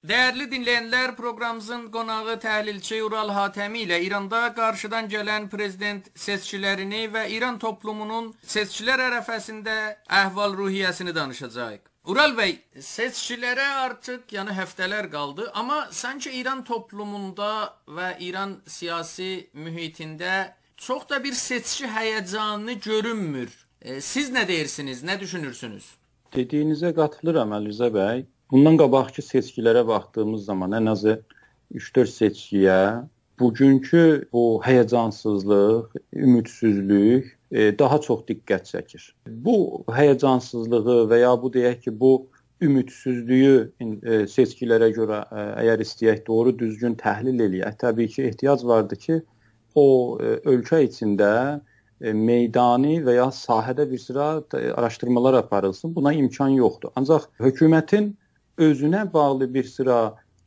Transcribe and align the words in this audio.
Dəyərli 0.00 0.46
dinləyənlər, 0.48 1.10
proqramımızın 1.12 1.82
qonağı 1.92 2.38
təhlilçi 2.40 3.02
Ural 3.04 3.28
Hatəmi 3.36 3.82
ilə 3.84 3.98
İranda 4.00 4.38
qarşıdan 4.56 5.10
gələn 5.12 5.48
prezident 5.52 6.08
seçkilərini 6.16 7.02
və 7.12 7.26
İran 7.34 7.58
toplumunun 7.60 8.30
seçkilər 8.54 9.02
ərəfəsində 9.10 9.74
əhval-ruhiyyəsini 10.22 11.12
danışacağıq. 11.18 11.84
Ural 12.08 12.32
bəy, 12.38 12.56
seçkilərə 12.80 13.68
artıq, 13.82 14.24
yəni 14.38 14.56
həftələr 14.56 15.10
qaldı, 15.12 15.50
amma 15.52 15.82
sanki 15.92 16.32
İran 16.40 16.64
toplumunda 16.64 17.52
və 17.84 18.14
İran 18.24 18.56
siyasi 18.64 19.50
mühitində 19.52 20.54
çox 20.80 21.08
da 21.12 21.20
bir 21.24 21.36
seçki 21.36 21.92
həyəcanı 22.00 22.80
görünmür. 22.88 23.52
E, 23.82 24.00
siz 24.00 24.32
nə 24.32 24.48
deyirsiniz, 24.48 25.04
nə 25.04 25.20
düşünürsünüz? 25.20 25.94
Dediyinizə 26.32 26.96
qatılıram 26.96 27.52
Əlizə 27.60 27.92
bəy. 27.92 28.24
Bundan 28.50 28.76
qabaqki 28.80 29.22
seçkilərə 29.22 29.84
baxdığımız 29.86 30.44
zaman 30.44 30.72
ən 30.74 30.90
azı 30.90 31.12
3-4 31.74 32.10
seçkiyə 32.10 32.78
bugünkü 33.38 34.28
bu 34.32 34.42
həyəcansızlıq, 34.64 35.92
ümidsizlik 36.12 37.28
e, 37.52 37.78
daha 37.78 38.00
çox 38.00 38.24
diqqət 38.28 38.66
çəkir. 38.72 39.04
Bu 39.46 39.84
həyəcansızlığı 39.86 40.96
və 41.12 41.20
ya 41.22 41.30
bu 41.42 41.52
deyək 41.54 41.78
ki, 41.84 41.94
bu 42.00 42.12
ümidsizliyi 42.60 43.54
e, 43.80 44.18
seçkilərə 44.34 44.90
görə 44.98 45.20
e, 45.30 45.44
əgər 45.62 45.84
istəyək 45.86 46.24
doğru 46.26 46.52
düzgün 46.58 46.98
təhlil 46.98 47.38
eləyək, 47.46 47.76
təbii 47.84 48.10
ki, 48.16 48.24
ehtiyac 48.32 48.64
vardır 48.66 49.00
ki, 49.04 49.20
o 49.78 50.18
ölkə 50.50 50.82
içində 50.88 51.60
meydani 52.00 52.98
və 53.06 53.14
ya 53.14 53.28
sahədə 53.30 53.86
bir 53.90 54.02
sıra 54.02 54.42
araşdırmalar 54.74 55.38
aparılsın. 55.44 55.94
Buna 55.94 56.12
imkan 56.12 56.56
yoxdur. 56.58 56.90
Ancaq 56.98 57.28
hökumətin 57.38 58.16
özünə 58.60 59.06
bağlı 59.12 59.48
bir 59.54 59.64
sıra 59.64 59.98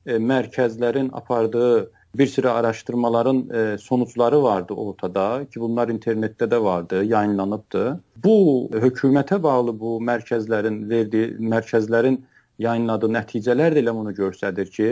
e, 0.05 0.17
mərkəzlərin 0.17 1.09
apardığı 1.13 1.91
bir 2.15 2.27
sıra 2.27 2.53
araşdırmaların 2.53 3.49
e, 3.49 3.77
sonuçları 3.77 4.43
vardı 4.43 4.73
ortada 4.73 5.45
ki, 5.45 5.59
bunlar 5.59 5.89
internetdə 5.89 6.45
də 6.49 6.63
vardı, 6.63 7.03
yayınlanıbdı. 7.03 7.99
Bu 8.23 8.69
hökumətə 8.85 9.43
bağlı 9.43 9.79
bu 9.79 9.97
mərkəzlərin 10.09 10.83
verdiyi 10.89 11.33
mərkəzlərin 11.53 12.19
yayınladığı 12.59 13.09
nəticələr 13.17 13.73
də 13.73 13.81
elə 13.81 13.95
bunu 13.97 14.13
göstərir 14.19 14.69
ki, 14.77 14.89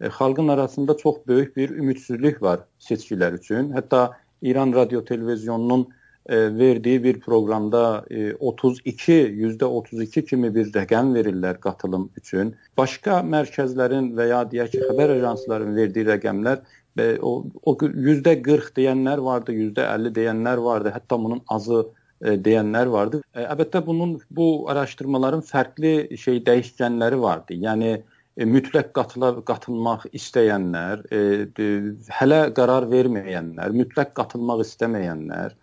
e, 0.00 0.08
xalqın 0.18 0.48
arasında 0.48 0.96
çox 0.96 1.16
böyük 1.26 1.56
bir 1.56 1.70
ümidsizlik 1.70 2.42
var 2.42 2.62
seçkilər 2.78 3.34
üçün. 3.40 3.72
Hətta 3.74 4.10
İran 4.42 4.72
radio 4.72 5.04
televizyonunun 5.04 5.88
verdiyi 6.30 7.04
bir 7.04 7.20
proqramda 7.20 8.04
32 8.40 9.12
e, 9.12 9.26
%32 9.26 10.24
kimi 10.24 10.54
bir 10.54 10.70
rəqəm 10.72 11.14
verirlər 11.14 11.58
qatılım 11.60 12.10
üçün. 12.16 12.54
Başqa 12.78 13.22
mərkəzlərin 13.26 14.12
və 14.18 14.28
ya 14.30 14.44
deyək 14.50 14.70
ki, 14.74 14.84
xəbər 14.90 15.16
ajanslarının 15.16 15.76
verdiyi 15.76 16.06
rəqəmlər 16.06 16.62
və 16.98 17.08
o, 17.18 17.32
o 17.64 17.74
%40 17.74 18.70
deyənlər 18.76 19.24
vardı, 19.24 19.52
%50 19.52 20.14
deyənlər 20.14 20.62
vardı, 20.62 20.92
hətta 20.94 21.18
bunun 21.18 21.42
azı 21.48 21.82
e, 21.82 22.36
deyənlər 22.46 22.92
vardı. 22.92 23.22
Əlbəttə 23.34 23.82
bunun 23.86 24.20
bu 24.30 24.48
araşdırmaların 24.70 25.42
fərqli 25.48 26.18
şey 26.18 26.44
dəyişkənləri 26.46 27.18
vardı. 27.20 27.58
Yəni 27.66 27.90
e, 27.96 28.46
mütləq 28.46 28.94
qatıla 28.94 29.34
qatılmaq 29.50 30.06
istəyənlər, 30.14 31.02
e, 31.10 31.74
hələ 32.20 32.44
qərar 32.54 32.86
verməyənlər, 32.94 33.74
mütləq 33.82 34.14
qatılmaq 34.14 34.62
istəməyənlər, 34.68 35.58
E, 35.58 35.61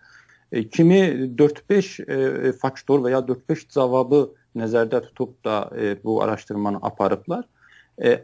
kimi 0.50 1.00
4-5 1.38 1.90
e, 2.02 2.52
faktor 2.58 3.04
və 3.04 3.14
ya 3.14 3.22
4-5 3.26 3.66
cavabı 3.74 4.24
nəzərdə 4.58 5.02
tutub 5.08 5.36
da 5.44 5.62
e, 5.78 5.94
bu 6.04 6.22
araşdırmanı 6.22 6.78
aparıblar. 6.82 7.44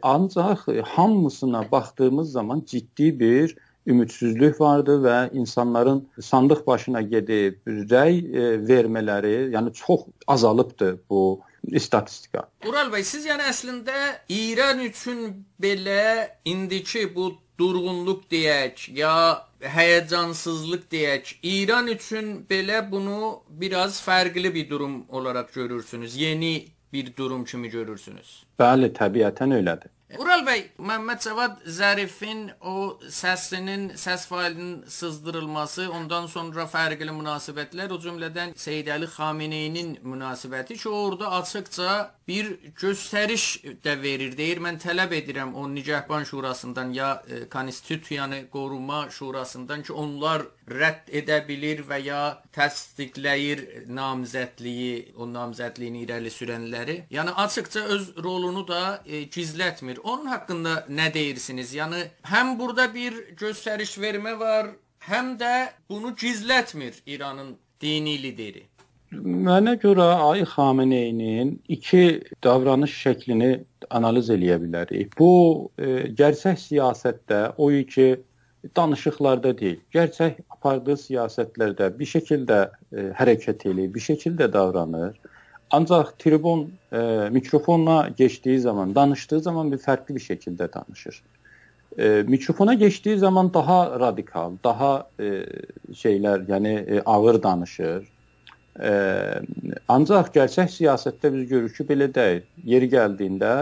Ancaq 0.01 0.63
hamısına 0.83 1.71
baxdığımız 1.71 2.31
zaman 2.31 2.63
ciddi 2.65 3.19
bir 3.19 3.55
ümidsizlik 3.87 4.61
vardı 4.61 4.95
və 5.03 5.17
insanların 5.37 5.99
sandıq 6.21 6.63
başına 6.67 7.01
gedib 7.01 7.59
rəy 7.67 8.17
vermələri, 8.65 9.51
yəni 9.53 9.73
çox 9.77 10.07
azalıbdı 10.27 10.97
bu 11.09 11.39
statistika. 11.77 12.47
Ural 12.65 12.89
bəy, 12.89 13.03
siz 13.03 13.27
yəni 13.29 13.45
əslində 13.51 13.93
İran 14.33 14.81
üçün 14.81 15.43
belə 15.61 16.29
indiki 16.45 17.05
bu 17.15 17.35
durğunluq 17.59 18.23
deyək, 18.31 18.89
ya 18.93 19.47
həyəcansızlıq 19.61 20.87
deyək, 20.91 21.35
İran 21.43 21.87
üçün 21.87 22.45
belə 22.49 22.91
bunu 22.91 23.43
biraz 23.49 24.01
fərqli 24.07 24.53
bir 24.53 24.69
durum 24.69 25.05
olaraq 25.09 25.53
görürsünüz. 25.53 26.15
Yeni 26.15 26.67
bir 26.93 27.15
durum 27.15 27.45
kimi 27.45 27.69
görürsünüz. 27.69 28.46
Bəli, 28.61 28.89
təbiətən 28.99 29.53
elədir. 29.59 29.91
Ural 30.15 30.45
bəy, 30.47 30.61
Məmməd 30.87 31.19
Cavad 31.19 31.57
Zərifin 31.67 32.45
o 32.63 32.95
səsinin, 33.11 33.89
səs 33.99 34.23
failinin 34.29 34.85
sızdırılması, 34.87 35.89
ondan 35.91 36.29
sonra 36.31 36.63
fərqli 36.71 37.11
münasibətlər, 37.11 37.91
o 37.91 37.99
cümlədən 37.99 38.55
Seyid 38.55 38.87
Əli 38.95 39.09
Xameneyinin 39.17 39.97
münasibəti 40.07 40.77
ki, 40.79 40.87
orada 40.87 41.33
açıqca 41.41 41.97
bir 42.27 42.53
göstəriş 42.79 43.47
də 43.83 43.97
verir. 44.01 44.37
Deyir, 44.39 44.63
mən 44.63 44.79
tələb 44.79 45.11
edirəm 45.19 45.51
o 45.55 45.67
Nigahban 45.73 46.23
Şurasından 46.23 46.93
ya 46.95 47.23
e, 47.27 47.49
Konstitusiyanı 47.49 48.49
Qoruma 48.51 49.09
Şurasından 49.11 49.83
ki, 49.83 49.93
onlar 49.93 50.47
rədd 50.67 51.11
edə 51.21 51.41
bilir 51.47 51.83
və 51.87 51.99
ya 52.03 52.21
təsdiqləyir 52.55 53.89
namizədliyi, 53.91 55.13
o 55.15 55.27
namizədliyini 55.31 56.03
irəli 56.07 56.31
sürənləri. 56.31 56.97
Yəni 57.11 57.35
açıqca 57.43 57.85
öz 57.95 58.09
rolunu 58.47 58.67
da 58.67 59.01
e, 59.05 59.23
gizlətmir. 59.23 59.99
Onun 60.03 60.25
haqqında 60.25 60.85
nə 60.89 61.13
deyirsiniz? 61.13 61.73
Yəni 61.75 62.03
həm 62.23 62.57
burada 62.59 62.87
bir 62.93 63.13
göstəriş 63.39 63.97
vermə 63.99 64.39
var, 64.39 64.71
həm 64.99 65.35
də 65.39 65.69
bunu 65.89 66.13
gizlətmir 66.15 67.01
İranın 67.05 67.55
dini 67.81 68.17
lideri. 68.23 68.63
Mənə 69.11 69.77
görə 69.79 70.07
Ay 70.29 70.43
Xameneyinin 70.43 71.61
iki 71.67 72.21
davranış 72.43 72.95
şəklini 73.03 73.51
analiz 73.89 74.29
eləyə 74.29 74.59
bilərik. 74.63 75.13
Bu 75.19 75.71
e, 75.79 76.11
gerçək 76.21 76.59
siyasətdə 76.59 77.53
o 77.57 77.69
ki 77.93 78.07
danışıqlarda 78.75 79.57
deyil. 79.57 79.79
Gerçək 79.93 80.41
apardığı 80.49 80.97
siyasətlərdə 81.07 81.91
bir 81.99 82.11
şəkildə 82.15 82.59
e, 82.67 83.09
hərəkət 83.19 83.67
eləyir, 83.71 83.93
bir 83.93 84.03
şəkildə 84.11 84.51
davranır. 84.53 85.15
Ancaq 85.71 86.11
tribun 86.19 86.71
e, 86.93 87.29
mikrofonla 87.31 88.09
keçdiyi 88.17 88.59
zaman, 88.59 88.95
danışdığı 88.95 89.39
zaman 89.39 89.71
bir 89.71 89.77
fərqli 89.77 90.15
bir 90.15 90.23
şəkildə 90.23 90.73
danışır. 90.73 91.23
E, 91.99 92.23
mikrofona 92.27 92.77
keçdiyi 92.77 93.17
zaman 93.17 93.53
daha 93.53 93.99
radikal, 93.99 94.51
daha 94.63 95.07
e, 95.19 95.43
şeylər, 95.91 96.47
yəni 96.47 96.73
e, 96.97 97.01
ağır 97.05 97.43
danışır. 97.43 98.07
E, 98.79 98.91
ancaq 99.87 100.31
gerçək 100.33 100.71
siyasətdə 100.77 101.33
biz 101.33 101.49
görürük 101.49 101.75
ki, 101.75 101.83
belə 101.83 102.07
deyil. 102.15 102.47
Yeri 102.63 102.89
gəldiyində 102.93 103.53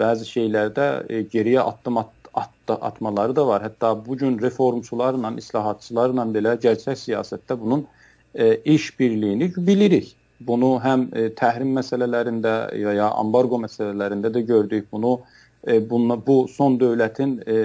bəzi 0.00 0.26
şeylərdə 0.26 0.88
e, 1.08 1.22
geriyə 1.22 1.62
addım 1.62 2.02
at 2.02 2.10
atda 2.34 2.74
atmaları 2.82 3.36
da 3.36 3.46
var. 3.46 3.62
Hətta 3.62 4.06
bu 4.06 4.16
gün 4.16 4.38
reformçularla, 4.42 5.30
islahatçılarla 5.38 6.26
belə 6.34 6.56
gerçək 6.60 6.98
siyasətdə 6.98 7.60
bunun 7.60 7.86
e, 8.34 8.56
iş 8.56 9.00
birliyini 9.00 9.52
bilirik. 9.56 10.16
Bunu 10.46 10.76
həm 10.82 11.08
e, 11.16 11.28
təhrim 11.38 11.74
məsələlərində 11.78 12.54
ya, 12.78 12.94
ya 12.98 13.10
ambargo 13.20 13.58
məsələlərində 13.62 14.32
də 14.34 14.44
gördük. 14.48 14.88
Bunu 14.92 15.18
e, 15.66 15.78
bununla 15.90 16.18
bu 16.26 16.44
son 16.48 16.78
dövlətin 16.80 17.38
e, 17.46 17.58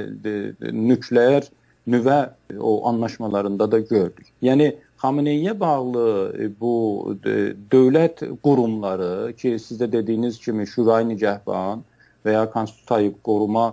nükleer 0.71 1.49
nüvə 1.89 2.19
o 2.59 2.87
anlaşmalarında 2.89 3.71
da 3.71 3.79
gördük. 3.79 4.27
Yəni 4.45 4.73
Xameneyə 4.99 5.53
bağlı 5.59 6.07
bu 6.59 6.73
dövlət 7.71 8.25
qurumları 8.43 9.31
ki, 9.39 9.53
sizdə 9.63 9.87
dediyiniz 9.91 10.39
kimi 10.43 10.67
Şurayı 10.67 11.07
Nigahban 11.07 11.85
və 12.25 12.35
ya 12.35 12.43
Konstitusiya 12.51 13.13
qoruma 13.23 13.71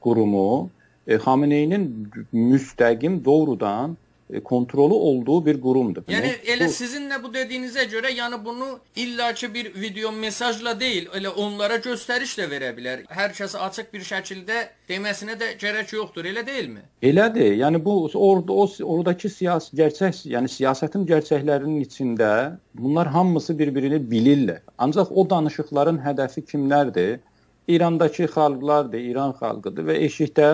qurumu 0.00 0.70
Xameneyinin 1.06 1.84
müstəqim 2.32 3.20
doğrudan 3.24 3.96
kontrolü 4.44 4.94
olduğu 4.94 5.46
bir 5.46 5.60
qurumdur. 5.60 6.02
Yəni 6.10 6.32
elə 6.50 6.66
bu, 6.66 6.74
sizinlə 6.74 7.18
bu 7.22 7.30
dediyinizə 7.34 7.84
görə, 7.90 8.10
yəni 8.10 8.40
bunu 8.44 8.78
illaki 8.96 9.52
bir 9.54 9.74
video 9.74 10.10
mesajla 10.12 10.74
deyil, 10.80 11.06
elə 11.14 11.28
onlara 11.28 11.76
göstəriş 11.84 12.34
də 12.40 12.48
verə 12.50 12.72
bilər. 12.76 13.04
Hər 13.06 13.34
kəs 13.36 13.54
açıq 13.68 13.92
bir 13.92 14.02
şəkildə 14.08 14.64
deməsinə 14.90 15.38
də 15.38 15.52
gərək 15.60 15.94
yoxdur, 15.94 16.26
elə 16.32 16.42
deyilmi? 16.46 16.82
Elədir. 17.02 17.54
Yəni 17.60 17.82
bu 17.84 17.94
orada 18.14 18.52
o 18.52 18.66
oradakı 18.82 19.30
siyasi 19.30 19.76
gerçək, 19.78 20.24
yəni 20.34 20.50
siyasətin 20.50 21.06
gerçəklərinin 21.06 21.86
içində 21.86 22.58
bunlar 22.74 23.06
hamısı 23.06 23.58
bir-birini 23.58 24.02
bilirlər. 24.10 24.60
Ancaq 24.78 25.14
o 25.14 25.28
danışıqların 25.30 26.02
hədəfi 26.02 26.42
kimlərdir? 26.50 27.20
İrandakı 27.68 28.26
xalqlardır, 28.30 28.98
İran 28.98 29.32
xalqıdır 29.38 29.86
və 29.86 29.96
eşikdə 30.06 30.50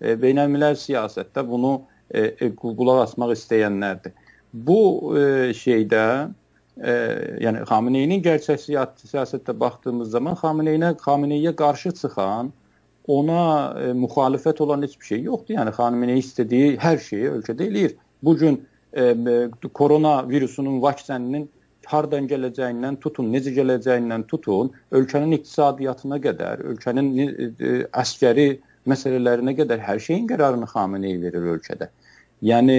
e, 0.00 0.14
beynəlmiləl 0.18 0.76
siyasətdə 0.78 1.42
bunu 1.48 1.80
e, 2.12 2.22
e, 2.46 2.50
qulaq 2.56 3.02
asmaq 3.06 3.34
istəyənlərdir. 3.36 4.14
Bu 4.52 4.78
e, 5.16 5.24
şeydə 5.56 6.04
e, 6.76 6.96
yəni 7.44 7.64
Xameneyinin 7.68 8.24
gerçək 8.24 8.60
siyasətdə 8.66 9.54
baxdığımız 9.60 10.10
zaman 10.16 10.36
Xameneyinə 10.42 10.92
Xameneyiyə 11.00 11.54
qarşı 11.56 11.94
çıxan 12.02 12.52
ona 13.10 13.44
e, 13.80 13.92
müxalifət 13.98 14.60
olan 14.62 14.82
heç 14.82 15.00
bir 15.00 15.06
şey 15.06 15.24
yoxdur. 15.30 15.56
Yəni 15.56 15.72
Xameneyi 15.78 16.22
istədiyi 16.22 16.76
hər 16.82 17.00
şeyi 17.08 17.32
ölkədə 17.38 17.66
eləyir. 17.70 17.96
Bu 18.22 18.36
gün 18.36 18.60
e, 18.92 19.02
e, 19.02 19.50
korona 19.74 20.28
virusunun 20.28 20.82
vaksininin 20.82 21.48
hardan 21.86 22.28
gələcəyindən 22.30 22.98
tutun, 23.02 23.30
necə 23.34 23.52
gələcəyindən 23.56 24.26
tutun, 24.30 24.70
ölkənin 24.94 25.34
iqtisadiyyatına 25.38 26.18
qədər, 26.26 26.62
ölkənin 26.72 27.10
e, 27.18 27.48
e, 27.48 27.72
əskəri 28.02 28.46
məsələlərinə 28.88 29.54
qədər 29.58 29.82
hər 29.82 30.00
şeyin 30.02 30.28
qərarını 30.30 30.68
Xameneyi 30.70 31.20
verir 31.22 31.48
ölkədə. 31.56 31.90
Yəni 32.42 32.78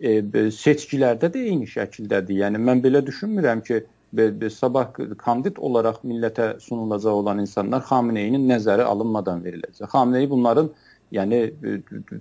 e, 0.00 0.14
seçkilərdə 0.58 1.30
də 1.34 1.44
eyni 1.50 1.68
şəkildədir. 1.70 2.40
Yəni 2.44 2.62
mən 2.68 2.82
belə 2.84 3.02
düşünmürəm 3.06 3.62
ki, 3.66 3.82
be, 4.12 4.30
be, 4.40 4.50
sabah 4.50 4.90
kandid 5.20 5.58
olaraq 5.58 6.02
millətə 6.06 6.54
sunulacaq 6.62 7.20
olan 7.22 7.42
insanlar 7.44 7.84
Xameneyinin 7.90 8.48
nəzəri 8.50 8.86
alınmadan 8.86 9.44
veriləcək. 9.46 9.86
Xameneyi 9.92 10.30
bunların 10.30 10.72
yəni 11.14 11.44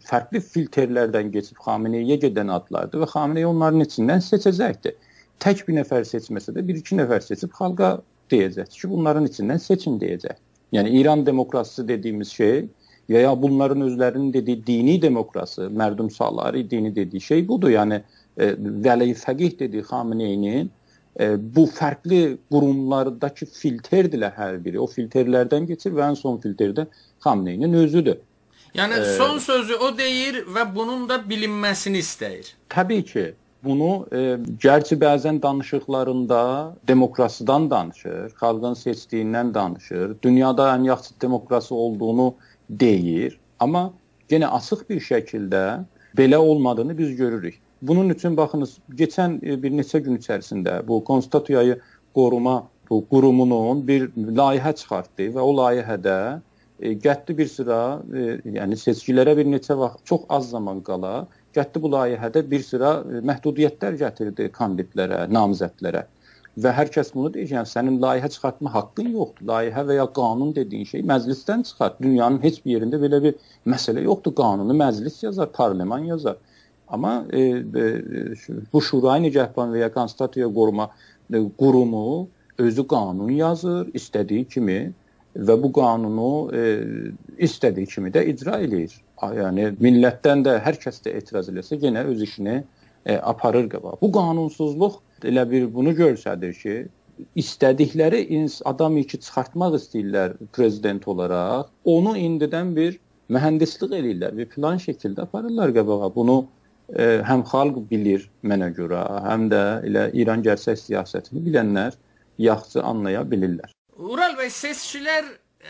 fərqli 0.05 0.43
filtrlərdən 0.53 1.33
keçib 1.33 1.57
Xameneyiyə 1.65 2.19
gedən 2.27 2.53
adlardır 2.53 3.05
və 3.05 3.09
Xameneyi 3.15 3.49
onların 3.49 3.87
içindən 3.87 4.21
seçəcəkdir 4.21 4.99
tək 5.43 5.65
bir 5.67 5.77
nəfər 5.81 6.05
seçməsə 6.07 6.53
də 6.55 6.63
bir 6.67 6.79
iki 6.79 6.97
nəfər 6.99 7.23
seçib 7.25 7.53
xalqa 7.57 7.97
deyəcək 8.31 8.69
ki, 8.71 8.89
bunların 8.91 9.27
içindən 9.27 9.59
seçin 9.61 9.99
deyəcək. 10.01 10.39
Yəni 10.73 10.95
İran 10.99 11.25
demokratiyası 11.25 11.87
dediyimiz 11.87 12.31
şey 12.37 12.67
və 13.09 13.23
ya 13.25 13.33
bunların 13.41 13.81
özlərinin 13.87 14.33
dediyi 14.33 14.61
dini 14.67 15.01
demokratiyası, 15.01 15.69
mərdum 15.69 16.11
salari 16.11 16.69
dini 16.69 16.95
dediyi 16.95 17.21
şey 17.21 17.47
budur. 17.47 17.69
Yəni 17.69 18.01
e, 18.37 18.53
Vəli 18.85 19.13
Fəqih 19.13 19.59
dediyi 19.59 19.83
Xameneyinin 19.83 20.71
e, 21.19 21.55
bu 21.55 21.65
fərqli 21.67 22.37
qurumlardakı 22.51 23.45
filtrdirlər 23.45 24.35
hər 24.37 24.59
biri. 24.65 24.79
O 24.79 24.87
filtrlərdən 24.87 25.67
keçir 25.67 25.95
və 25.95 26.11
ən 26.11 26.19
son 26.19 26.39
filtrdə 26.43 26.87
Xameneyinin 27.25 27.73
özüdür. 27.83 28.17
Yəni 28.73 28.99
e, 28.99 29.15
son 29.17 29.37
sözü 29.37 29.75
o 29.75 29.93
deyir 29.97 30.43
və 30.49 30.65
bunun 30.75 31.07
da 31.09 31.19
bilinməsini 31.29 32.01
istəyir. 32.01 32.55
Təbii 32.69 33.03
ki 33.05 33.25
bunu 33.63 34.07
e, 34.11 34.21
gərçi 34.63 34.97
bəzən 34.99 35.41
danışıqlarında 35.43 36.39
demokrasiyadan 36.87 37.69
danışır, 37.71 38.33
xalqın 38.39 38.73
seçdiyindən 38.79 39.53
danışır, 39.53 40.17
dünyada 40.23 40.71
ən 40.75 40.87
yaxşı 40.87 41.13
demokrasiya 41.21 41.79
olduğunu 41.79 42.33
deyir, 42.69 43.39
amma 43.59 43.91
yenə 44.31 44.49
açıq 44.59 44.85
bir 44.89 45.01
şəkildə 45.01 45.63
belə 46.17 46.37
olmadığını 46.37 46.97
biz 46.97 47.15
görürük. 47.15 47.59
Bunun 47.81 48.09
üçün 48.09 48.37
baxınız, 48.37 48.77
keçən 48.99 49.39
e, 49.45 49.57
bir 49.63 49.71
neçə 49.71 49.99
gün 50.03 50.17
içərisində 50.17 50.79
bu 50.87 51.03
konstitusiyanı 51.03 51.77
qoruma 52.15 52.63
bu 52.89 53.03
qurumunun 53.09 53.87
bir 53.87 54.09
layihə 54.15 54.75
çıxartdı 54.75 55.31
və 55.35 55.41
o 55.41 55.51
layihədə 55.57 56.17
e, 56.79 56.93
gətdi 56.93 57.37
bir 57.37 57.47
sıra, 57.47 57.79
e, 58.13 58.39
yəni 58.59 58.79
seçkilərə 58.79 59.35
bir 59.37 59.49
neçə 59.51 59.77
vaxt 59.77 60.05
çox 60.05 60.27
az 60.29 60.49
zaman 60.49 60.81
qala 60.83 61.27
Gətdi 61.53 61.81
bu 61.81 61.91
layihədə 61.93 62.41
bir 62.49 62.63
sıra 62.65 62.91
e, 63.05 63.19
məhdudiyyətlər 63.29 63.97
gətirdi 63.99 64.47
kandidlərə, 64.55 65.27
namizədlərə. 65.29 66.07
Və 66.61 66.69
hər 66.77 66.89
kəs 66.93 67.09
bunu 67.15 67.31
deyir, 67.33 67.49
yəni 67.55 67.69
sənin 67.69 67.95
layihə 68.01 68.29
çıxartma 68.29 68.69
haqqın 68.73 69.09
yoxdur. 69.15 69.47
Layihə 69.49 69.83
və 69.87 69.95
ya 69.97 70.05
qanun 70.19 70.51
dediyin 70.55 70.85
şey 70.85 71.01
məclisdən 71.09 71.63
çıxar. 71.69 71.95
Dünyanın 72.01 72.43
heç 72.43 72.59
bir 72.65 72.75
yerində 72.75 72.99
belə 73.01 73.21
bir 73.23 73.39
məsələ 73.73 74.03
yoxdur. 74.05 74.35
Qanunu 74.37 74.75
məclis 74.77 75.23
yazar, 75.23 75.49
parlament 75.51 76.07
yazar. 76.07 76.37
Amma 76.87 77.25
e, 77.33 77.39
e, 77.39 77.85
bu 78.73 78.81
Şurayı 78.81 79.23
Nigahban 79.23 79.73
və 79.73 79.81
ya 79.81 79.93
Konstitusiya 79.93 80.51
qoruma 80.53 80.89
e, 81.33 81.41
qurumu 81.57 82.27
özü 82.57 82.87
qanun 82.87 83.31
yazır, 83.33 83.87
istədiyi 83.97 84.45
kimi 84.45 84.93
və 85.35 85.55
bu 85.63 85.71
qanunu 85.73 86.29
e, 86.53 86.61
istədiyi 87.47 87.89
kimi 87.95 88.13
də 88.13 88.27
icra 88.29 88.59
eləyir 88.61 88.93
yəni 89.39 89.71
millətdən 89.81 90.43
də 90.45 90.57
hər 90.65 90.77
kəs 90.81 91.01
də 91.05 91.15
etiraz 91.17 91.49
eləsə 91.49 91.79
yenə 91.81 92.05
öz 92.11 92.21
işini 92.21 92.59
e, 93.05 93.17
aparır 93.17 93.69
qabağa. 93.69 93.97
Bu 94.01 94.11
qanunsuzluq 94.11 94.99
elə 95.23 95.45
bir 95.51 95.69
bunu 95.73 95.93
göstərir 95.97 96.53
ki, 96.59 96.75
istədikləri 97.37 98.23
ins 98.37 98.61
adamı 98.65 99.03
ki 99.09 99.19
çıxartmaq 99.25 99.77
istəyirlər 99.79 100.35
prezident 100.55 101.07
olaraq, 101.07 101.69
onu 101.85 102.15
indidən 102.17 102.73
bir 102.75 102.97
mühəndislik 103.33 103.93
eləyirlər, 103.99 104.35
bir 104.37 104.49
plan 104.55 104.81
şəkildə 104.81 105.27
aparırlar 105.27 105.73
qabağa. 105.75 106.09
Bunu 106.15 106.39
e, 106.95 107.21
həm 107.29 107.45
xalq 107.51 107.83
bilir 107.91 108.27
mənə 108.43 108.73
görə, 108.77 109.05
həm 109.29 109.47
də 109.53 109.63
elə 109.89 110.09
İran 110.23 110.43
gerçək 110.45 110.81
siyasətini 110.87 111.45
bilənlər 111.45 111.95
yaxşı 112.41 112.81
anlaya 112.83 113.21
bilirlər. 113.29 113.71
Ural 113.97 114.35
bəy, 114.39 114.49
seçkilər 114.49 115.29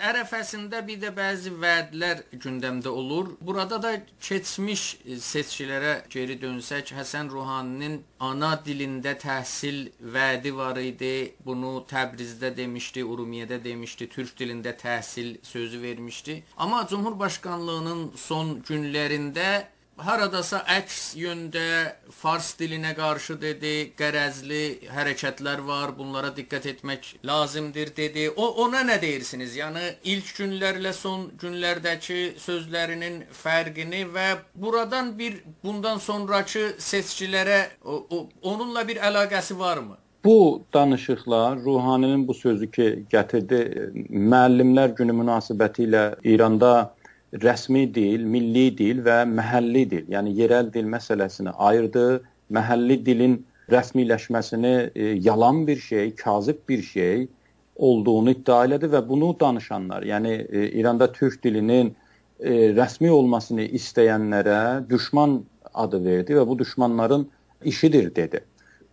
ərəfəsində 0.10 0.82
bir 0.88 1.00
də 1.02 1.12
bəzi 1.16 1.52
vədlər 1.62 2.24
gündəmdə 2.34 2.90
olur. 2.90 3.34
Burada 3.42 3.80
da 3.82 3.92
keçmiş 4.22 4.84
seçkilərə 5.22 5.94
geri 6.14 6.38
dönsək, 6.42 6.94
Həsən 6.98 7.30
Ruhaninin 7.32 8.00
ana 8.20 8.54
dilində 8.66 9.16
təhsil 9.20 9.90
vədi 10.16 10.56
var 10.56 10.80
idi. 10.82 11.34
Bunu 11.46 11.86
Təbrizdə 11.90 12.54
demişdi, 12.58 13.04
Urumiyədə 13.04 13.62
demişdi, 13.64 14.10
türk 14.10 14.38
dilində 14.40 14.76
təhsil 14.78 15.38
sözü 15.44 15.82
vermişdi. 15.82 16.44
Amma 16.58 16.88
Cumhurbaşqanlığının 16.90 18.12
son 18.16 18.60
günlərində 18.68 19.66
haradasa 20.02 20.62
əks 20.76 21.14
yöndə 21.18 21.94
fars 22.12 22.54
dilinə 22.58 22.94
qarşı 22.98 23.36
dedi, 23.42 23.74
qərəzli 23.98 24.90
hərəkətlər 24.94 25.62
var, 25.68 25.94
bunlara 25.98 26.32
diqqət 26.36 26.66
etmək 26.74 27.10
lazımdır 27.26 27.94
dedi. 27.96 28.28
O 28.36 28.48
ona 28.66 28.84
nə 28.88 29.00
deyirsiniz? 29.02 29.56
Yəni 29.58 29.86
ilk 30.16 30.34
günlərlə 30.40 30.94
son 30.98 31.28
günlərdəki 31.42 32.34
sözlərinin 32.42 33.24
fərqini 33.44 34.06
və 34.14 34.30
buradan 34.56 35.14
bir 35.18 35.42
bundan 35.64 36.02
sonrakı 36.02 36.74
seçkilərə 36.80 37.60
o, 37.84 38.00
o, 38.10 38.26
onunla 38.42 38.88
bir 38.88 39.02
əlaqəsi 39.04 39.60
varmı? 39.60 39.98
Bu 40.24 40.64
danışıqlar 40.74 41.58
Ruhaninin 41.60 42.28
bu 42.28 42.34
sözü 42.34 42.70
ki, 42.72 42.86
gətirdi 43.12 43.92
müəllimlər 44.10 44.96
günü 44.96 45.12
münasibətilə 45.20 46.04
İranda 46.24 46.94
rəsmi 47.42 47.88
dil, 47.94 48.26
milli 48.26 48.70
dil 48.78 49.02
və 49.06 49.24
məhəlli 49.30 49.90
dil, 49.90 50.06
yəni 50.12 50.36
yerel 50.38 50.70
dil 50.74 50.86
məsələsini 50.90 51.54
ayırdı. 51.58 52.22
Məhəlli 52.54 53.00
dilin 53.06 53.40
rəsmiləşməsini 53.72 54.92
e, 54.96 55.06
yalan 55.26 55.68
bir 55.68 55.78
şey, 55.78 56.16
kazib 56.16 56.60
bir 56.70 56.82
şey 56.82 57.28
olduğunu 57.76 58.36
iddia 58.36 58.66
elədi 58.68 58.90
və 58.94 59.02
bunu 59.10 59.34
danışanlar, 59.40 60.04
yəni 60.04 60.34
e, 60.50 60.70
İranda 60.80 61.12
türk 61.12 61.44
dilinin 61.44 61.96
e, 62.40 62.52
rəsmi 62.78 63.10
olmasını 63.10 63.66
istəyənlərə 63.80 64.90
düşman 64.90 65.42
adı 65.74 66.04
verdi 66.06 66.38
və 66.38 66.48
bu 66.48 66.60
düşmanların 66.60 67.28
işidir 67.64 68.16
dedi. 68.16 68.44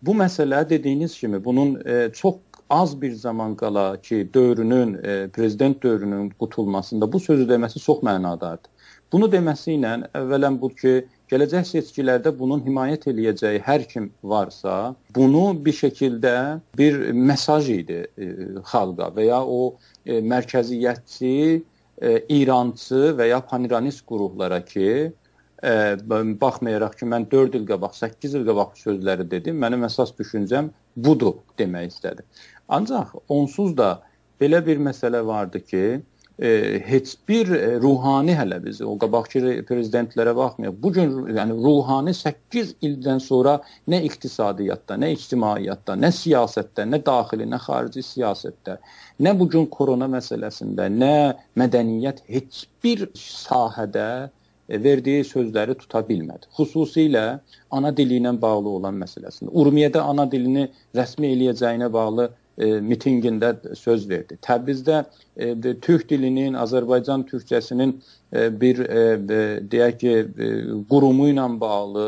Bu 0.01 0.15
məsələ 0.17 0.69
dediyiniz 0.69 1.19
kimi 1.19 1.43
bunun 1.45 1.81
e, 1.85 2.09
çox 2.13 2.35
az 2.71 3.01
bir 3.01 3.11
zaman 3.11 3.55
qala 3.55 4.01
ki, 4.01 4.29
dövrünün, 4.33 4.93
e, 5.03 5.27
prezident 5.27 5.83
dövrünün 5.83 6.29
qutulmasında 6.29 7.13
bu 7.13 7.19
sözü 7.19 7.43
deməsi 7.49 7.79
çox 7.79 7.99
mənadardır. 7.99 8.71
Bunu 9.11 9.27
deməsi 9.27 9.73
ilə 9.75 9.91
əvvələn 10.15 10.55
bu 10.61 10.69
ki, 10.79 10.93
gələcək 11.31 11.67
seçkilərdə 11.67 12.31
bunun 12.39 12.63
himayət 12.63 13.09
eləyəcəyi 13.11 13.59
hər 13.65 13.83
kim 13.91 14.07
varsa, 14.23 14.95
bunu 15.15 15.43
bir 15.65 15.75
şəkildə 15.75 16.35
bir 16.79 17.11
mesaj 17.11 17.67
idi 17.75 18.05
e, 18.15 18.29
xalqa 18.71 19.11
və 19.17 19.27
ya 19.27 19.41
o 19.43 19.75
e, 20.05 20.21
mərkəziyyətçi, 20.33 21.35
e, 22.01 22.19
İrançı 22.39 23.11
və 23.19 23.27
ya 23.33 23.41
paniranist 23.51 24.05
qruplara 24.07 24.61
ki, 24.65 25.11
e, 25.63 25.73
baxmayaraq 26.45 26.95
ki, 27.01 27.11
mən 27.15 27.27
4 27.31 27.59
il 27.59 27.67
qabaq, 27.67 27.99
8 27.99 28.39
il 28.39 28.47
qabaq 28.47 28.79
sözləri 28.79 29.27
dedim, 29.35 29.59
mənim 29.59 29.83
əsas 29.91 30.15
düşüncəm 30.15 30.71
budur 30.95 31.41
demək 31.59 31.91
istədim. 31.93 32.25
Ancaq 32.71 33.15
onsuz 33.29 33.75
da 33.77 33.91
belə 34.41 34.61
bir 34.65 34.79
məsələ 34.79 35.25
vardı 35.27 35.59
ki, 35.65 35.83
e, 36.41 36.81
heç 36.85 37.15
bir 37.27 37.51
e, 37.51 37.79
ruhani 37.81 38.33
hələ 38.37 38.57
biz 38.65 38.81
o 38.81 38.95
qabaqki 38.99 39.41
prezidentlərə 39.69 40.33
baxmayaq. 40.35 40.77
Bu 40.83 40.91
gün 40.95 41.13
yəni 41.37 41.57
ruhani 41.65 42.13
8 42.17 42.73
ildən 42.87 43.21
sonra 43.21 43.59
nə 43.91 44.01
iqtisadiyyatda, 44.09 44.97
nə 45.03 45.11
ictimaiyyatda, 45.17 45.97
nə 46.01 46.11
siyasətdə, 46.21 46.87
nə 46.89 47.01
daxili, 47.05 47.47
nə 47.51 47.61
xarici 47.61 48.05
siyasətdə, 48.07 48.77
nə 49.21 49.37
bu 49.39 49.49
gün 49.53 49.69
korona 49.77 50.09
məsələsində, 50.17 50.89
nə 50.89 51.15
mədəniyyət 51.61 52.23
heç 52.31 52.65
bir 52.83 53.07
sahədə 53.19 54.09
e, 54.25 54.81
verdiyi 54.81 55.27
sözləri 55.27 55.77
tuta 55.77 56.01
bilmədi. 56.07 56.49
Xüsusilə 56.57 57.25
ana 57.77 57.93
dili 57.93 58.17
ilə 58.23 58.33
bağlı 58.41 58.77
olan 58.79 58.97
məsələsində. 59.03 59.53
Urmiyədə 59.53 60.01
ana 60.01 60.25
dilini 60.31 60.69
rəsmi 60.97 61.35
eləyəcəyinə 61.35 61.91
bağlı 61.93 62.31
e, 62.61 62.69
mitinqində 62.85 63.53
söz 63.77 64.07
verdi. 64.09 64.37
Təbrizdə 64.45 65.01
e, 65.35 65.53
türk 65.83 66.07
dilinin, 66.09 66.55
Azərbaycan 66.59 67.25
türkcəsinin 67.29 67.95
e, 67.97 68.47
bir 68.61 68.83
e, 68.85 69.03
deyək 69.71 69.99
ki, 70.03 70.15
e, 70.21 70.53
qurumu 70.91 71.31
ilə 71.31 71.47
bağlı 71.61 72.07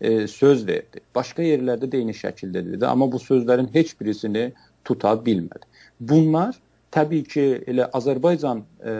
e, 0.00 0.26
söz 0.30 0.66
verdi. 0.66 1.04
Başqa 1.14 1.44
yerlərdə 1.46 1.90
də 1.92 2.02
eyni 2.02 2.16
şəkildə 2.16 2.64
dedi, 2.72 2.84
amma 2.88 3.10
bu 3.12 3.20
sözlərin 3.22 3.70
heç 3.74 3.94
birisini 4.00 4.50
tuta 4.88 5.14
bilmədi. 5.26 5.68
Bunlar 6.00 6.56
təbii 6.92 7.24
ki, 7.28 7.46
elə 7.70 7.88
Azərbaycan, 7.96 8.64
e, 8.84 8.94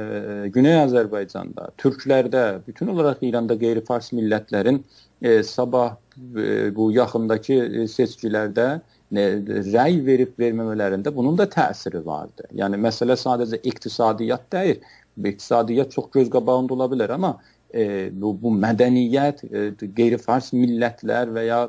Güney 0.54 0.78
Azərbaycanda, 0.84 1.72
türklərdə, 1.80 2.62
bütün 2.66 2.92
olaraq 2.94 3.24
İranda 3.26 3.58
qeyri-fars 3.60 4.12
millətlərin 4.16 4.80
e, 5.20 5.42
sabah 5.42 5.96
e, 6.16 6.70
bu 6.76 6.90
yaxındakı 6.94 7.58
e, 7.82 7.86
seçkilərdə 7.92 8.68
e, 8.78 8.91
rəy 9.12 9.98
verib 10.06 10.32
verməmələrində 10.40 11.12
bunun 11.14 11.36
da 11.36 11.46
təsiri 11.50 12.00
vardı. 12.04 12.46
Yəni 12.56 12.80
məsələ 12.80 13.16
sadəcə 13.16 13.60
iqtisadiyyat 13.62 14.46
deyil. 14.52 14.80
İqtisadiyyat 15.24 15.92
çox 15.92 16.10
göz 16.12 16.30
qabağında 16.30 16.74
ola 16.74 16.88
bilər, 16.88 17.12
amma 17.12 17.36
e, 17.74 18.10
bu, 18.12 18.32
bu 18.42 18.52
mədəniyyət, 18.56 19.44
e, 19.52 19.64
qeyri-fars 19.96 20.52
millətlər 20.56 21.32
və 21.34 21.44
ya 21.46 21.60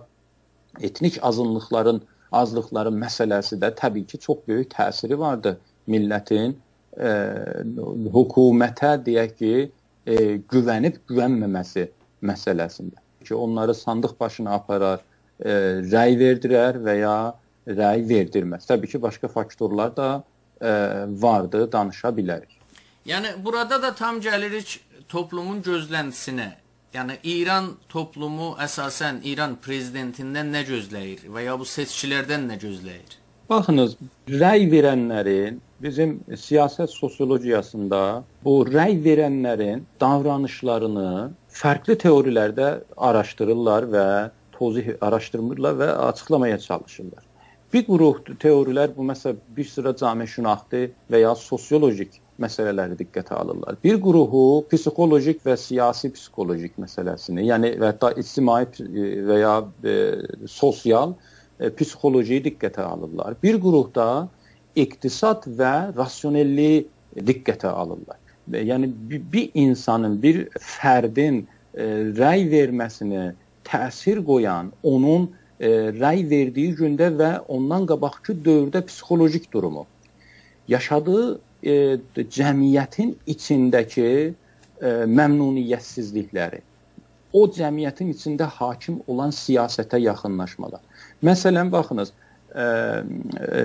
etnik 0.81 1.19
azınlıqların, 1.21 2.01
azlıqların 2.31 2.97
məsələsi 3.01 3.59
də 3.61 3.73
təbii 3.75 4.05
ki, 4.07 4.19
çox 4.19 4.43
böyük 4.47 4.71
təsiri 4.73 5.19
vardı 5.19 5.57
millətin 5.87 6.55
e, 6.97 7.11
hökumətə 8.15 8.95
deyək 9.05 9.35
ki, 9.39 9.53
e, 10.07 10.15
güvənib 10.51 11.01
güvənməməsi 11.09 11.89
məsələsində. 12.23 12.99
Ki 13.23 13.35
onları 13.35 13.75
sandıq 13.75 14.19
başına 14.19 14.53
aparar, 14.59 15.03
e, 15.39 15.53
rəy 15.93 16.17
verdirər 16.19 16.79
və 16.83 16.97
ya 16.99 17.17
rəy 17.67 18.03
verdirməz. 18.09 18.67
Təbii 18.69 18.95
ki, 18.95 19.01
başqa 19.01 19.27
faktorlar 19.31 19.95
da 19.97 20.09
e, 20.61 20.71
vardı, 21.07 21.65
danışa 21.71 22.13
bilərik. 22.17 22.59
Yəni 23.05 23.35
burada 23.45 23.81
da 23.81 23.93
tam 23.95 24.21
gəlirik 24.23 24.79
toplumun 25.09 25.61
gözləntisinə. 25.63 26.51
Yəni 26.93 27.17
İran 27.25 27.71
toplumu 27.89 28.53
əsasən 28.61 29.23
İran 29.25 29.57
prezidentindən 29.65 30.53
nə 30.53 30.61
gözləyir 30.67 31.25
və 31.33 31.47
ya 31.47 31.57
bu 31.59 31.65
seçkilərdən 31.65 32.45
nə 32.51 32.59
gözləyir? 32.61 33.15
Baxınız, 33.49 33.95
rəy 34.29 34.67
verənlərin 34.71 35.57
bizim 35.83 36.19
siyasət 36.29 36.93
sosiologiyasında 36.93 38.01
bu 38.45 38.53
rəy 38.69 38.95
verənlərin 39.03 39.81
davranışlarını 39.99 41.09
fərqli 41.49 41.97
teorilərdə 42.05 42.69
araşdırırlar 43.09 43.89
və 43.95 44.07
tozih 44.63 44.89
araşdırmırlar 45.01 45.77
və 45.83 45.91
açıqlamaya 46.07 46.59
çalışırlar. 46.59 47.29
Bir 47.73 47.87
qrup 47.87 48.27
teorilər 48.41 48.91
bu 48.95 49.05
məsələ 49.09 49.39
bir 49.57 49.65
sıra 49.65 49.95
cəmiyyətşünaxtı 49.97 50.81
və 51.09 51.23
ya 51.23 51.31
sosiolojik 51.35 52.19
məsələləri 52.41 52.97
diqqətə 52.99 53.33
alırlar. 53.33 53.77
Bir 53.83 53.97
qrupu 54.01 54.63
psixolojik 54.69 55.41
və 55.45 55.55
siyasi 55.57 56.11
psixolojik 56.13 56.77
məsələsini, 56.81 57.47
yəni 57.49 57.73
və 57.81 57.91
hətta 57.91 58.13
ictimai 58.21 58.67
və 59.29 59.39
ya 59.41 59.55
e, 59.89 59.95
sosial 60.49 61.15
e, 61.59 61.69
psixolojiyi 61.73 62.43
diqqətə 62.51 62.85
alırlar. 62.85 63.37
Bir 63.41 63.57
qrupda 63.61 64.27
iqtisad 64.77 65.49
və 65.59 65.73
rasionelliyi 65.97 66.85
diqqətə 67.25 67.73
alırlar. 67.73 68.21
Yəni 68.53 68.91
bir, 69.09 69.21
bir 69.33 69.49
insanın, 69.53 70.19
bir 70.21 70.45
fərdin 70.59 71.47
e, 71.73 71.89
rəy 72.17 72.45
verməsinə 72.53 73.31
təsir 73.67 74.21
qoyan, 74.25 74.71
onun 74.83 75.29
e, 75.59 75.69
rəy 75.95 76.23
verdiyi 76.29 76.75
gündə 76.79 77.09
və 77.19 77.31
ondan 77.51 77.87
qabaqki 77.89 78.35
dövrdə 78.45 78.83
psixolojik 78.87 79.49
durumu, 79.53 79.85
yaşadığı 80.67 81.25
e, 81.63 81.75
cəmiyyətin 82.37 83.15
içindəki 83.35 84.09
e, 84.09 84.89
məmnuniyyətsizlikləri, 85.19 86.61
o 87.33 87.45
cəmiyyətin 87.47 88.11
içində 88.13 88.49
hakim 88.59 88.99
olan 89.07 89.33
siyasətə 89.33 90.01
yaxınlaşmalar. 90.03 90.83
Məsələn, 91.25 91.71
baxınız, 91.73 92.13
ə, 92.53 92.65
ə, 92.65 93.63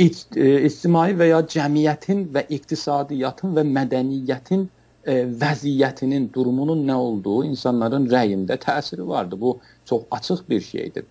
ic, 0.00 0.22
ə, 0.32 0.46
ictimai 0.70 1.10
və 1.18 1.30
ya 1.32 1.42
cəmiyyətin 1.56 2.24
və 2.32 2.46
iqtisadiyyatın 2.56 3.56
və 3.58 3.66
mədəniyyətin 3.68 4.66
vəziyyətinin, 5.06 6.30
durumunun 6.34 6.82
nə 6.88 6.94
olduğu 6.94 7.44
insanların 7.44 8.08
rəyində 8.10 8.56
təsiri 8.58 9.06
vardır. 9.08 9.40
Bu 9.40 9.58
çox 9.84 10.02
açıq 10.10 10.42
bir 10.48 10.60
şeydir. 10.60 11.04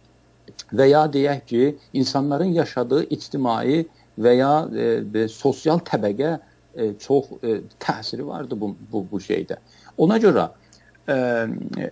Və 0.74 0.90
ya 0.90 1.06
deyək 1.12 1.46
ki, 1.48 1.64
insanların 1.94 2.52
yaşadığı 2.58 3.04
ictimai 3.16 3.86
və 4.20 4.36
ya 4.36 4.52
e, 4.72 5.28
sosial 5.32 5.80
təbəqə 5.88 6.38
e, 6.75 6.94
çox 7.00 7.32
e, 7.44 7.62
təsiri 7.80 8.28
vardı 8.28 8.60
bu 8.60 8.75
bu 8.92 9.06
bu 9.12 9.20
şeydə. 9.20 9.58
Ona 9.98 10.18
görə 10.20 10.50
e, 11.08 11.18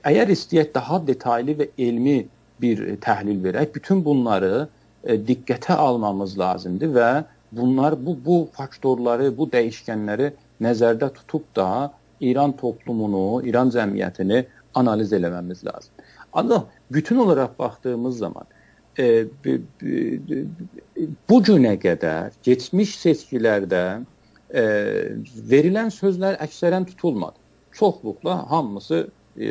əgər 0.03 0.31
istəyək 0.35 0.73
daha 0.75 1.01
detallı 1.07 1.57
və 1.59 1.69
elmi 1.77 2.25
bir 2.61 2.83
təhlil 3.01 3.43
verək, 3.43 3.73
bütün 3.75 4.03
bunları 4.05 4.67
e, 5.03 5.17
diqqətə 5.17 5.75
almamız 5.75 6.37
lazımdır 6.39 6.95
və 6.97 7.11
bunlar 7.51 7.95
bu 8.05 8.17
bu 8.25 8.37
faktorları, 8.53 9.37
bu 9.37 9.47
dəyişkənləri 9.49 10.31
nəzərdə 10.61 11.13
tutub 11.13 11.45
da 11.55 11.93
İran 12.19 12.53
toplumunu, 12.57 13.43
İran 13.47 13.69
cəmiyyətini 13.73 14.45
analiz 14.75 15.13
eləməmiz 15.13 15.65
lazım. 15.65 15.91
Ancaq 16.33 16.61
bütün 16.91 17.17
olaraq 17.17 17.59
baxdığımız 17.59 18.17
zaman 18.17 18.43
e, 18.99 19.25
bu 21.29 21.41
günə 21.47 21.73
qədər 21.81 22.33
keçmiş 22.45 22.95
seçkilərdə 23.01 23.83
e, 24.53 24.63
verilən 25.49 25.91
sözlər 25.93 26.37
əksərən 26.45 26.85
tutulmadı. 26.89 27.37
Çoxluqla 27.73 28.51
hamısı 28.51 29.07
e, 29.37 29.49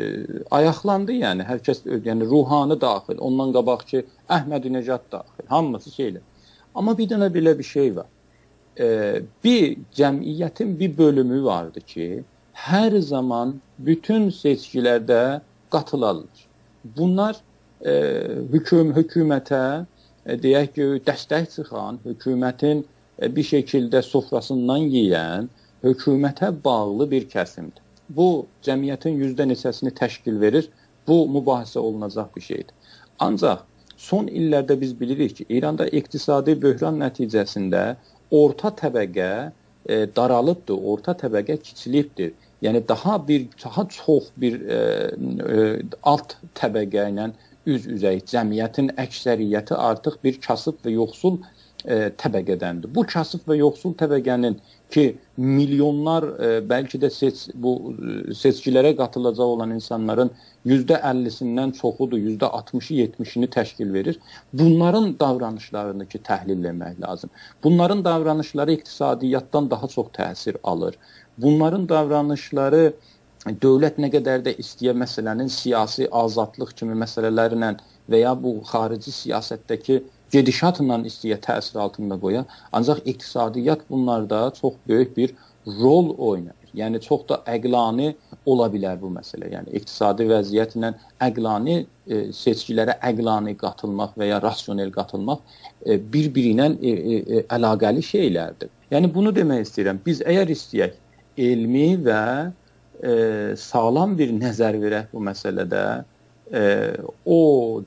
ayaqlandı, 0.51 1.19
yəni 1.23 1.47
hər 1.47 1.59
kəs 1.63 1.83
yəni 2.07 2.27
ruhani 2.29 2.79
daxil, 2.81 3.19
ondan 3.19 3.51
qabaqki 3.55 4.05
Əhmədinəcad 4.31 5.09
daxil, 5.11 5.47
hamısı 5.47 5.91
şeylə. 5.91 6.23
Amma 6.75 6.97
bir 6.97 7.09
dənə 7.11 7.29
belə 7.33 7.57
bir 7.57 7.67
şey 7.67 7.95
var. 7.95 8.07
E, 8.79 9.21
bir 9.43 9.77
cəmiyyətin 9.93 10.79
bir 10.79 10.97
bölümü 10.97 11.43
vardı 11.43 11.81
ki, 11.81 12.23
hər 12.53 12.97
zaman 13.01 13.61
bütün 13.79 14.29
seçkilərdə 14.33 15.41
qatılarlar. 15.71 16.45
Bunlar 16.97 17.37
e, 17.85 17.93
hüküm 18.53 18.93
hökumətə 18.97 19.85
e, 20.25 20.37
deyək 20.41 20.73
ki, 20.75 20.87
dəstək 21.07 21.49
çıxan, 21.55 21.99
hökumətin 22.05 22.85
e, 23.19 23.35
bir 23.35 23.45
şəkildə 23.45 24.01
sofrasından 24.01 24.89
yeyən, 24.93 25.49
hökumətə 25.83 26.53
bağlı 26.63 27.11
bir 27.11 27.27
kəsimdir. 27.29 27.83
Bu 28.09 28.47
cəmiyyətin 28.65 29.19
yüzdə 29.21 29.47
neçəsini 29.49 29.93
təşkil 29.95 30.39
verir. 30.41 30.69
Bu 31.07 31.25
mübahisə 31.27 31.79
olunacaq 31.79 32.35
bir 32.35 32.41
şeydir. 32.41 32.73
Ancaq 33.19 33.63
son 33.97 34.27
illərdə 34.27 34.79
biz 34.81 34.93
bilirik 34.99 35.35
ki, 35.37 35.45
İranda 35.49 35.87
iqtisadi 35.87 36.55
böhran 36.61 36.99
nəticəsində 37.01 37.83
orta 38.33 38.71
təbəqə 38.81 39.29
e, 39.85 39.95
daralıbdır, 40.17 40.79
orta 40.93 41.15
təbəqə 41.23 41.57
kiçilibdir. 41.67 42.33
Yəni 42.63 42.81
daha 42.87 43.17
bir 43.27 43.47
daha 43.63 43.87
çox 43.89 44.29
bir 44.37 44.59
e, 44.61 44.77
e, 45.55 45.65
alt 46.03 46.37
təbəqə 46.59 47.09
ilə 47.11 47.31
üz-üzəyik. 47.67 48.25
Cəmiyyətin 48.31 48.93
əksəriyyəti 49.05 49.77
artıq 49.89 50.19
bir 50.23 50.39
kasıb 50.47 50.79
və 50.85 50.95
yoxsul 50.97 51.39
e, 51.85 52.09
təbəqədəndir. 52.19 52.91
Bu 52.95 53.05
kasıb 53.09 53.45
və 53.49 53.57
yoxsul 53.59 53.95
təbəqənin 53.99 54.57
ki, 54.93 55.05
milyonlar 55.37 56.27
e, 56.33 56.49
bəlkə 56.69 56.99
də 57.01 57.09
seç 57.13 57.47
bu 57.53 57.73
e, 57.93 58.35
seçkilərə 58.37 58.93
qatılacaq 58.99 59.55
olan 59.55 59.73
insanların 59.75 60.31
%50-sindən 60.65 61.73
çoxudur, 61.79 62.17
%60-ı, 62.17 62.99
70-ini 63.05 63.49
təşkil 63.55 63.93
verir. 63.93 64.19
Bunların 64.53 65.15
davranışlarını 65.19 66.07
ki, 66.07 66.21
təhlil 66.29 66.69
etmək 66.71 67.01
lazım. 67.01 67.29
Bunların 67.63 68.05
davranışları 68.05 68.79
iqtisadiyyatdan 68.79 69.71
daha 69.71 69.87
çox 69.87 70.13
təsir 70.17 70.61
alır. 70.63 70.95
Bunların 71.37 71.89
davranışları 71.89 72.93
dövlət 73.43 73.97
nə 73.99 74.07
qədər 74.13 74.43
də 74.45 74.53
istəyə 74.61 74.93
məsələnin 74.95 75.49
siyasi 75.51 76.07
azadlıq 76.07 76.71
kimi 76.79 76.95
məsələlərlə 76.95 77.73
və 78.09 78.21
ya 78.23 78.33
bu 78.39 78.61
xarici 78.67 79.11
siyasətdəki 79.11 80.03
gedişatla 80.33 80.99
istəyə 81.09 81.37
təsir 81.47 81.79
altında 81.85 82.19
qoya, 82.19 82.45
ancaq 82.71 83.03
iqtisadiyyat 83.05 83.89
bunlarda 83.89 84.51
çox 84.61 84.73
böyük 84.87 85.17
bir 85.17 85.33
rol 85.67 86.15
oynayır. 86.17 86.59
Yəni 86.73 86.99
çox 87.05 87.27
da 87.29 87.37
əqlani 87.45 88.15
ola 88.49 88.65
bilər 88.73 88.97
bu 89.01 89.11
məsələ. 89.13 89.51
Yəni 89.53 89.75
iqtisadi 89.77 90.25
vəziyyətlə 90.31 90.89
əqlani 91.21 91.75
e, 91.83 92.21
seçkilərə 92.33 92.97
əqlani 93.09 93.53
qatılmaq 93.61 94.15
və 94.17 94.31
ya 94.31 94.39
rasionel 94.41 94.89
qatılmaq 94.95 95.43
e, 95.85 95.99
bir-biri 96.13 96.55
ilə 96.55 96.71
e, 96.73 96.89
e, 96.89 97.19
e, 97.19 97.43
əlaqəli 97.57 98.01
şeylərdir. 98.09 98.73
Yəni 98.93 99.13
bunu 99.13 99.35
demək 99.35 99.67
istəyirəm. 99.67 100.01
Biz 100.05 100.25
əgər 100.33 100.55
istəyək 100.57 100.97
elmi 101.37 101.87
və 102.07 102.23
e, 103.03 103.13
sağlam 103.59 104.17
bir 104.17 104.33
nəzər 104.33 104.79
verək 104.81 105.13
bu 105.13 105.21
məsələdə, 105.29 105.83
e, 106.53 106.63
o 107.25 107.39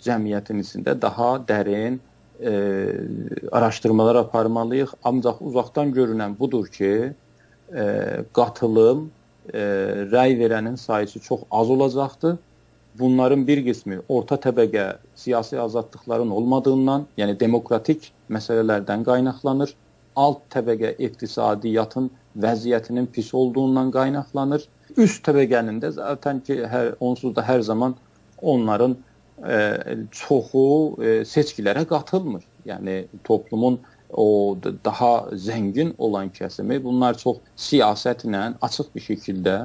cəmiyyətin 0.07 0.63
içində 0.63 0.95
daha 1.03 1.37
dərin 1.49 1.99
e, 2.41 2.53
araşdırmalar 3.53 4.15
aparmalıyıq. 4.15 4.97
Ancaq 5.05 5.41
uzaqdan 5.41 5.93
görünən 5.93 6.39
budur 6.39 6.67
ki, 6.67 7.13
e, 7.75 7.85
qatılım, 8.33 9.11
e, 9.55 9.61
rəy 10.13 10.39
verənin 10.41 10.77
sayısı 10.77 11.21
çox 11.21 11.41
az 11.51 11.71
olacaqdır 11.71 12.37
bunların 12.99 13.47
bir 13.47 13.63
qismi 13.65 13.99
orta 14.09 14.37
təbəqə 14.41 14.85
siyasi 15.15 15.59
azadlıqların 15.61 16.31
olmadığından, 16.31 17.07
yəni 17.19 17.41
demokratik 17.41 18.11
məsələlərdən 18.33 19.05
qaynaqlanır. 19.09 19.75
Alt 20.17 20.41
təbəqə 20.55 20.95
iqtisadiyyatın 21.09 22.11
vəziyyətinin 22.41 23.07
pis 23.13 23.35
olduğundan 23.35 23.91
qaynaqlanır. 23.93 24.65
Üst 24.97 25.25
təbəqənin 25.29 25.81
də 25.83 25.93
zaten 25.99 26.41
ki, 26.41 26.63
hər 26.73 26.95
onsuz 27.01 27.35
da 27.37 27.45
hər 27.45 27.61
zaman 27.61 27.97
onların 28.43 28.97
çoxu 29.37 30.97
e, 31.03 31.11
seçkilərə 31.29 31.85
qatılmır. 31.89 32.45
Yəni 32.67 33.05
toplumun 33.25 33.79
o 34.11 34.57
daha 34.85 35.29
zəngin 35.33 35.95
olan 35.99 36.31
kəsimi 36.31 36.83
bunlar 36.83 37.19
çox 37.19 37.39
siyasətlə 37.57 38.55
açıq 38.63 38.95
bir 38.95 39.03
şəkildə 39.03 39.57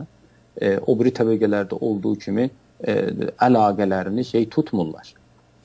e, 0.62 0.78
o 0.78 0.98
biri 1.00 1.14
təbəqələrdə 1.16 1.80
olduğu 1.80 2.16
kimi 2.16 2.50
e, 2.84 2.94
əlaqələrini 3.40 4.26
şey 4.26 4.50
tutmurlar. 4.50 5.14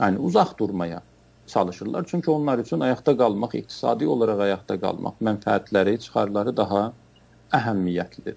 Yəni 0.01 0.19
uzaq 0.19 0.59
durmaya 0.59 1.03
çalışırlar. 1.47 2.07
Çünki 2.11 2.31
onlar 2.31 2.59
üçün 2.59 2.81
ayaqda 2.81 3.17
qalmaq, 3.17 3.55
iqtisadi 3.55 4.07
olaraq 4.07 4.41
ayaqda 4.41 4.81
qalmaq 4.81 5.23
mənfəətləri, 5.23 5.99
çıxarları 5.99 6.57
daha 6.57 6.93
əhəmiyyətlidir. 7.55 8.37